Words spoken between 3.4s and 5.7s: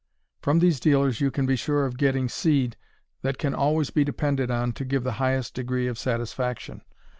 always be depended on to give the highest